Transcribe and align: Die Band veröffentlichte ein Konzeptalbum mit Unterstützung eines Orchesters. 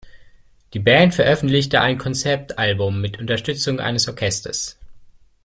Die 0.73 0.79
Band 0.79 1.13
veröffentlichte 1.13 1.79
ein 1.79 1.99
Konzeptalbum 1.99 3.01
mit 3.01 3.19
Unterstützung 3.19 3.79
eines 3.79 4.07
Orchesters. 4.07 4.79